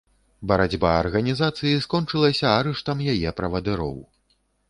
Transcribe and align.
Барацьба 0.51 0.93
арганізацыі 1.01 1.83
скончылася 1.85 2.47
арыштам 2.61 3.05
яе 3.13 3.35
правадыроў. 3.43 3.95